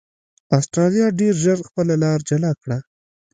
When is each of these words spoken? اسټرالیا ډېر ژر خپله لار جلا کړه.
اسټرالیا 0.57 1.07
ډېر 1.19 1.33
ژر 1.43 1.59
خپله 1.67 1.93
لار 2.03 2.19
جلا 2.29 2.51
کړه. 2.61 2.77